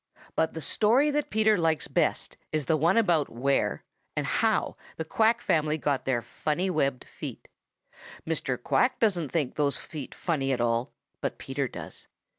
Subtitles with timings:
[0.35, 3.83] But the story that Peter likes best is the one about where
[4.17, 7.47] and how the Quack family got their funny, webbed feet.
[8.25, 8.57] Mr.
[8.59, 10.91] Quack doesn't think those feet funny at all,
[11.21, 12.07] but Peter does.